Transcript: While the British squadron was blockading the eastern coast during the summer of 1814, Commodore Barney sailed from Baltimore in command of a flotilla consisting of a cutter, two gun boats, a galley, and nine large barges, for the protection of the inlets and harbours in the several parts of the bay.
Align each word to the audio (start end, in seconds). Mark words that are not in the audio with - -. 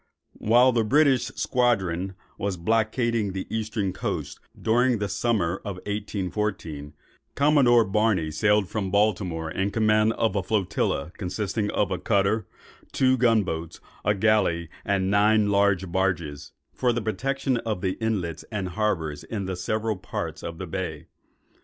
While 0.39 0.71
the 0.71 0.83
British 0.83 1.25
squadron 1.35 2.15
was 2.39 2.57
blockading 2.57 3.33
the 3.33 3.45
eastern 3.55 3.93
coast 3.93 4.39
during 4.59 4.97
the 4.97 5.07
summer 5.07 5.57
of 5.57 5.75
1814, 5.75 6.93
Commodore 7.35 7.85
Barney 7.85 8.31
sailed 8.31 8.67
from 8.67 8.89
Baltimore 8.89 9.51
in 9.51 9.69
command 9.69 10.13
of 10.13 10.35
a 10.35 10.41
flotilla 10.41 11.11
consisting 11.19 11.69
of 11.69 11.91
a 11.91 11.99
cutter, 11.99 12.47
two 12.91 13.15
gun 13.15 13.43
boats, 13.43 13.79
a 14.03 14.15
galley, 14.15 14.69
and 14.83 15.11
nine 15.11 15.51
large 15.51 15.91
barges, 15.91 16.51
for 16.73 16.91
the 16.91 17.01
protection 17.03 17.57
of 17.57 17.81
the 17.81 17.93
inlets 18.01 18.43
and 18.51 18.69
harbours 18.69 19.23
in 19.23 19.45
the 19.45 19.55
several 19.55 19.97
parts 19.97 20.41
of 20.41 20.57
the 20.57 20.65
bay. 20.65 21.05